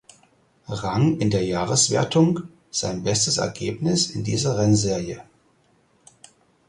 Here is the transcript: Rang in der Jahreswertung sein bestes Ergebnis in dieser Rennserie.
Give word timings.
Rang 0.67 1.19
in 1.21 1.29
der 1.29 1.43
Jahreswertung 1.45 2.47
sein 2.71 3.03
bestes 3.03 3.37
Ergebnis 3.37 4.09
in 4.09 4.23
dieser 4.23 4.57
Rennserie. 4.57 5.21